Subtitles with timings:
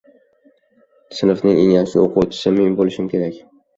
[1.17, 3.37] Sinfning eng yaxshi oʻquvchisi men boʻlishim kerak.